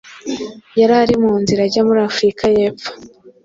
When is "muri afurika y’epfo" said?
1.87-2.89